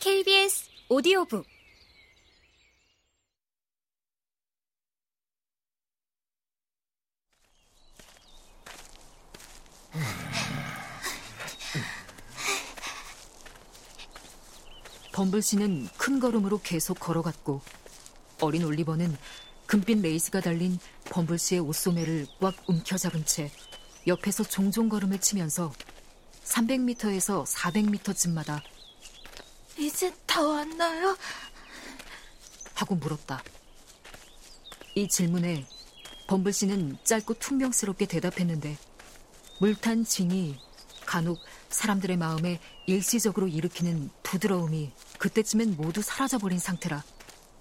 KBS 0.00 0.64
오디오북. 0.88 1.44
범블 15.12 15.42
씨는 15.42 15.88
큰 15.98 16.18
걸음으로 16.18 16.62
계속 16.62 16.98
걸어갔고 16.98 17.60
어린 18.40 18.64
올리버는 18.64 19.14
금빛 19.66 20.00
레이스가 20.00 20.40
달린 20.40 20.78
범블 21.10 21.36
씨의 21.36 21.60
옷소매를 21.60 22.26
꽉 22.40 22.54
움켜잡은 22.66 23.26
채 23.26 23.50
옆에서 24.06 24.44
종종 24.44 24.88
걸음을 24.88 25.20
치면서 25.20 25.70
300m에서 26.44 27.44
400m쯤마다 27.44 28.62
이제 29.80 30.14
다 30.26 30.42
왔나요? 30.42 31.16
하고 32.74 32.94
물었다. 32.94 33.42
이 34.94 35.08
질문에 35.08 35.66
범블 36.26 36.52
씨는 36.52 36.98
짧고 37.02 37.34
퉁명스럽게 37.34 38.06
대답했는데 38.06 38.76
물탄 39.58 40.04
징이 40.04 40.58
간혹 41.06 41.38
사람들의 41.70 42.16
마음에 42.18 42.60
일시적으로 42.86 43.48
일으키는 43.48 44.10
부드러움이 44.22 44.92
그때쯤엔 45.18 45.76
모두 45.76 46.02
사라져버린 46.02 46.58
상태라 46.58 47.02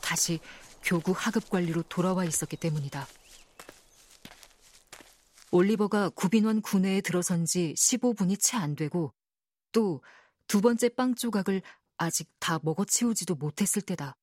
다시 0.00 0.40
교구 0.82 1.12
하급 1.14 1.48
관리로 1.48 1.82
돌아와 1.88 2.24
있었기 2.24 2.56
때문이다. 2.56 3.06
올리버가 5.52 6.10
구빈원 6.10 6.60
군내에 6.62 7.02
들어선 7.02 7.44
지 7.44 7.74
15분이 7.76 8.40
채 8.40 8.56
안 8.56 8.74
되고 8.74 9.12
또 9.70 10.00
두 10.50 10.60
번째 10.60 10.88
빵 10.88 11.14
조각을 11.14 11.62
아직 12.00 12.30
다 12.38 12.58
먹어치우지도 12.62 13.34
못했을 13.34 13.82
때다. 13.82 14.16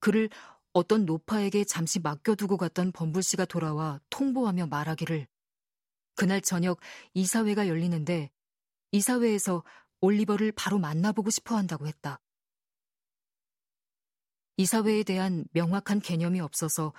그를 0.00 0.30
어떤 0.72 1.04
노파에게 1.04 1.64
잠시 1.64 2.00
맡겨두고 2.00 2.56
갔던 2.56 2.92
범불 2.92 3.22
씨가 3.22 3.44
돌아와 3.44 4.00
통보하며 4.08 4.68
말하기를 4.68 5.26
그날 6.14 6.40
저녁 6.40 6.80
이사회가 7.12 7.68
열리는데 7.68 8.30
이사회에서 8.92 9.62
올리버를 10.00 10.52
바로 10.52 10.78
만나보고 10.78 11.28
싶어 11.28 11.54
한다고 11.54 11.86
했다. 11.86 12.18
이사회에 14.56 15.02
대한 15.02 15.44
명확한 15.52 16.00
개념이 16.00 16.40
없어서 16.40 16.94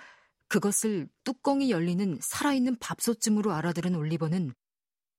그것을 0.46 1.08
뚜껑이 1.24 1.72
열리는 1.72 2.20
살아있는 2.22 2.78
밥솥쯤으로 2.78 3.52
알아들은 3.52 3.96
올리버는 3.96 4.54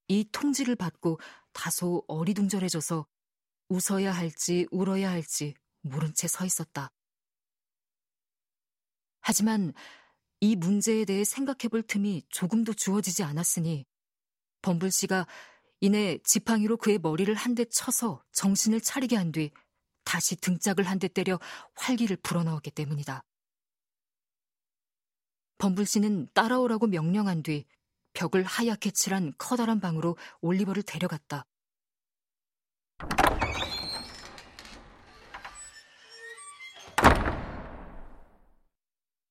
이 0.08 0.30
통지를 0.32 0.78
받고 0.78 1.20
다소 1.52 2.06
어리둥절해져서 2.08 3.06
웃어야 3.70 4.12
할지 4.12 4.68
울어야 4.72 5.10
할지 5.12 5.54
모른 5.82 6.14
채 6.14 6.28
서 6.28 6.46
있었다. 6.46 6.90
하지만 9.22 9.74
이 10.40 10.56
문제에 10.56 11.06
대해 11.06 11.24
생각해 11.24 11.70
볼 11.70 11.82
틈이 11.82 12.24
조금도 12.30 12.74
주어지지 12.74 13.24
않았으니 13.24 13.86
범블 14.62 14.92
씨가 14.92 15.26
이내 15.82 16.20
지팡이로 16.24 16.78
그의 16.78 17.00
머리를 17.00 17.34
한 17.36 17.56
대 17.56 17.66
쳐서 17.66 18.24
정신을 18.34 18.82
차리게 18.82 19.16
한 19.16 19.32
뒤 19.32 19.52
다시 20.04 20.36
등짝을 20.36 20.84
한 20.86 21.00
대 21.00 21.08
때려 21.08 21.40
활기를 21.76 22.18
불어넣었기 22.18 22.72
때문이다. 22.72 23.24
범블 25.58 25.86
씨는 25.86 26.28
따라오라고 26.34 26.88
명령한 26.88 27.42
뒤 27.44 27.66
벽을 28.14 28.44
하얗게 28.44 28.92
칠한 28.92 29.34
커다란 29.38 29.80
방으로 29.80 30.18
올리버를 30.42 30.84
데려갔다. 30.84 31.46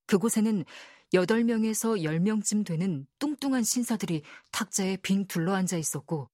그곳에는 0.06 0.64
8명에서 1.12 2.02
10명쯤 2.02 2.66
되는 2.66 3.06
뚱뚱한 3.18 3.62
신사들이 3.62 4.22
탁자에 4.52 4.96
빙 4.98 5.26
둘러앉아 5.26 5.76
있었고, 5.76 6.30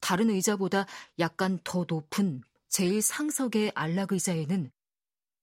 다른 0.00 0.30
의자보다 0.30 0.86
약간 1.18 1.58
더 1.64 1.84
높은 1.88 2.42
제일 2.68 3.02
상석의 3.02 3.72
안락 3.74 4.12
의자에는 4.12 4.70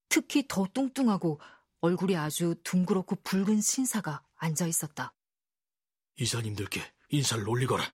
특히 0.09 0.45
더 0.47 0.67
뚱뚱하고 0.73 1.39
얼굴이 1.81 2.15
아주 2.15 2.55
둥그렇고 2.63 3.15
붉은 3.17 3.61
신사가 3.61 4.23
앉아 4.35 4.67
있었다. 4.67 5.13
이사님들께 6.17 6.81
인사를 7.09 7.47
올리거라. 7.47 7.91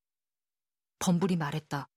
범불이 1.00 1.36
말했다. 1.38 1.90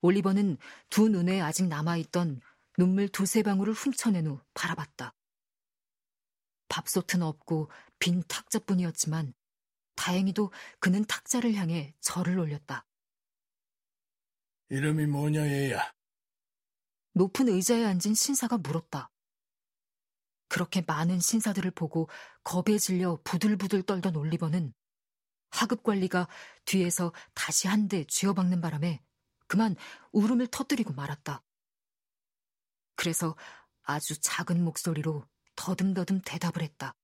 올리버는 0.00 0.58
두 0.90 1.08
눈에 1.08 1.40
아직 1.40 1.66
남아있던 1.66 2.40
눈물 2.76 3.08
두세 3.08 3.42
방울을 3.42 3.72
훔쳐낸 3.72 4.26
후 4.26 4.40
바라봤다. 4.54 5.14
밥솥은 6.68 7.22
없고 7.22 7.70
빈 7.98 8.22
탁자뿐이었지만 8.28 9.34
다행히도 9.96 10.52
그는 10.80 11.04
탁자를 11.04 11.54
향해 11.54 11.94
절을 12.00 12.38
올렸다. 12.38 12.86
이름이 14.70 15.06
뭐냐 15.06 15.46
얘야? 15.46 15.92
높은 17.12 17.48
의자에 17.48 17.84
앉은 17.84 18.14
신사가 18.14 18.58
물었다. 18.58 19.10
그렇게 20.48 20.82
많은 20.86 21.20
신사들을 21.20 21.70
보고 21.72 22.08
겁에 22.44 22.78
질려 22.78 23.18
부들부들 23.24 23.82
떨던 23.82 24.16
올리버는 24.16 24.72
하급 25.50 25.82
관리가 25.82 26.28
뒤에서 26.64 27.12
다시 27.34 27.68
한 27.68 27.88
대 27.88 28.04
쥐어박는 28.04 28.60
바람에 28.60 29.02
그만 29.46 29.74
울음을 30.12 30.46
터뜨리고 30.48 30.92
말았다. 30.92 31.42
그래서 32.96 33.36
아주 33.82 34.20
작은 34.20 34.62
목소리로 34.62 35.26
더듬더듬 35.58 36.20
대답을 36.24 36.62
했다. 36.62 36.94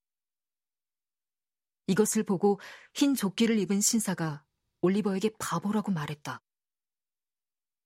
이것을 1.88 2.22
보고 2.22 2.60
흰 2.94 3.16
조끼를 3.16 3.58
입은 3.58 3.80
신사가 3.80 4.44
올리버에게 4.80 5.30
바보라고 5.40 5.90
말했다. 5.90 6.40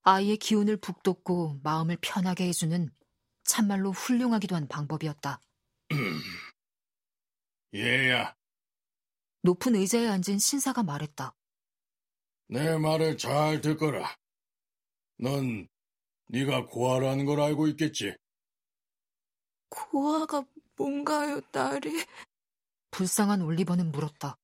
아이의 0.03 0.37
기운을 0.37 0.77
북돋고 0.77 1.61
마음을 1.63 1.97
편하게 2.01 2.49
해주는 2.49 2.91
참말로 3.45 3.93
훌륭하기도 3.93 4.55
한 4.55 4.69
방법이었다. 4.69 5.41
얘야. 7.75 8.37
높은 9.43 9.75
의자에 9.75 10.07
앉은 10.07 10.39
신사가 10.39 10.83
말했다. 10.83 11.35
내 12.49 12.77
말을 12.77 13.17
잘 13.17 13.63
듣거라. 13.63 14.15
넌 15.17 15.67
네가 16.27 16.67
고아라는 16.67 17.25
걸 17.25 17.41
알고 17.41 17.69
있겠지? 17.69 18.15
고아가 19.69 20.45
뭔가요, 20.77 21.41
딸이? 21.53 22.05
불쌍한 22.91 23.43
올리버는 23.43 23.93
물었다. 23.93 24.39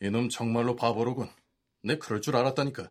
이놈 0.00 0.28
정말로 0.28 0.76
바보로군. 0.76 1.28
내 1.82 1.98
그럴 1.98 2.20
줄 2.20 2.36
알았다니까. 2.36 2.90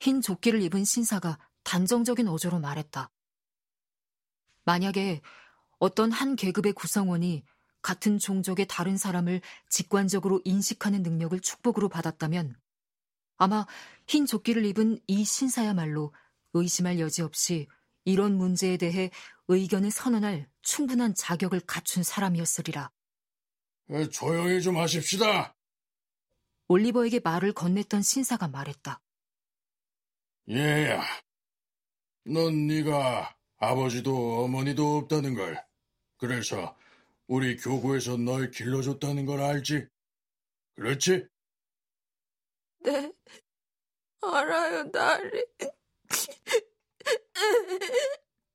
흰 0.00 0.20
조끼를 0.20 0.62
입은 0.62 0.84
신사가 0.84 1.38
단정적인 1.64 2.28
어조로 2.28 2.58
말했다. 2.58 3.10
만약에 4.64 5.20
어떤 5.78 6.12
한 6.12 6.36
계급의 6.36 6.72
구성원이 6.72 7.44
같은 7.82 8.18
종족의 8.18 8.66
다른 8.68 8.96
사람을 8.96 9.40
직관적으로 9.68 10.40
인식하는 10.44 11.02
능력을 11.02 11.38
축복으로 11.40 11.88
받았다면 11.88 12.56
아마 13.36 13.66
흰 14.06 14.24
조끼를 14.24 14.64
입은 14.66 15.00
이 15.08 15.24
신사야말로 15.24 16.14
의심할 16.52 17.00
여지 17.00 17.22
없이 17.22 17.66
이런 18.04 18.36
문제에 18.36 18.76
대해 18.76 19.10
의견을 19.48 19.90
선언할 19.90 20.48
충분한 20.62 21.14
자격을 21.14 21.60
갖춘 21.60 22.02
사람이었으리라. 22.02 22.90
조용히 24.10 24.62
좀 24.62 24.76
하십시다. 24.76 25.54
올리버에게 26.68 27.20
말을 27.20 27.52
건넸던 27.52 28.02
신사가 28.02 28.48
말했다. 28.48 29.00
얘야, 30.48 31.02
넌 32.24 32.66
네가 32.66 33.36
아버지도 33.58 34.44
어머니도 34.44 34.96
없다는 34.96 35.34
걸, 35.34 35.62
그래서 36.16 36.76
우리 37.26 37.56
교구에서 37.56 38.16
널 38.16 38.50
길러줬다는 38.50 39.26
걸 39.26 39.40
알지? 39.40 39.86
그렇지? 40.74 41.26
네, 42.80 43.12
알아요, 44.22 44.90
딸이. 44.90 45.44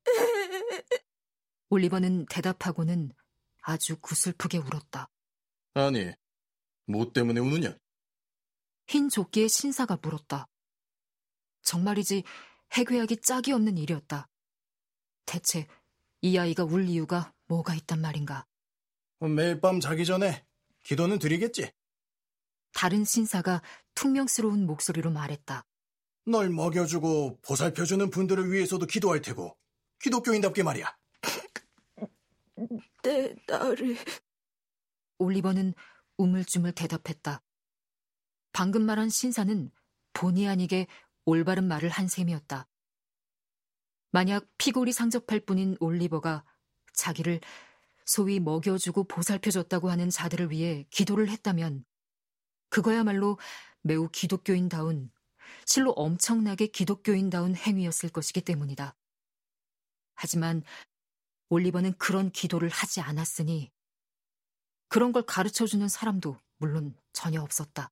올리버는 1.69 2.25
대답하고는 2.27 3.11
아주 3.61 3.97
구슬프게 3.99 4.57
울었다. 4.57 5.09
아니, 5.73 6.11
뭐 6.85 7.11
때문에 7.11 7.39
우느냐? 7.39 7.77
흰 8.87 9.09
조끼의 9.09 9.49
신사가 9.49 9.97
물었다. 10.01 10.47
정말이지 11.63 12.23
해괴하기 12.73 13.21
짝이 13.21 13.51
없는 13.51 13.77
일이었다. 13.77 14.29
대체 15.25 15.67
이 16.21 16.37
아이가 16.37 16.63
울 16.63 16.87
이유가 16.87 17.33
뭐가 17.47 17.75
있단 17.75 17.99
말인가? 17.99 18.47
매일 19.19 19.59
밤 19.59 19.79
자기 19.79 20.05
전에 20.05 20.45
기도는 20.83 21.19
드리겠지. 21.19 21.71
다른 22.73 23.03
신사가 23.03 23.61
퉁명스러운 23.95 24.65
목소리로 24.65 25.11
말했다. 25.11 25.65
널 26.27 26.49
먹여주고 26.49 27.39
보살펴주는 27.41 28.09
분들을 28.09 28.51
위해서도 28.51 28.85
기도할 28.85 29.21
테고 29.21 29.57
기독교인답게 30.01 30.61
말이야. 30.61 30.93
내 33.01 33.33
딸이 33.47 33.97
올리버는 35.19 35.73
우물쭈물 36.17 36.73
대답했다. 36.73 37.41
방금 38.51 38.83
말한 38.83 39.07
신사는 39.07 39.71
본의 40.11 40.49
아니게 40.49 40.87
올바른 41.23 41.65
말을 41.65 41.87
한 41.89 42.09
셈이었다. 42.09 42.67
만약 44.11 44.49
피골이 44.57 44.91
상접할 44.91 45.39
뿐인 45.39 45.77
올리버가 45.79 46.43
자기를 46.93 47.39
소위 48.03 48.41
먹여주고 48.41 49.05
보살펴줬다고 49.05 49.89
하는 49.89 50.09
자들을 50.09 50.51
위해 50.51 50.85
기도를 50.89 51.29
했다면 51.29 51.85
그거야말로 52.69 53.37
매우 53.81 54.09
기독교인다운, 54.09 55.09
실로 55.65 55.91
엄청나게 55.91 56.67
기독교인다운 56.67 57.55
행위였을 57.55 58.09
것이기 58.09 58.41
때문이다. 58.41 58.95
하지만 60.15 60.63
올리버는 61.49 61.97
그런 61.97 62.31
기도를 62.31 62.69
하지 62.69 63.01
않았으니 63.01 63.71
그런 64.89 65.11
걸 65.11 65.23
가르쳐 65.23 65.65
주는 65.65 65.87
사람도 65.87 66.37
물론 66.57 66.95
전혀 67.13 67.41
없었다. 67.41 67.91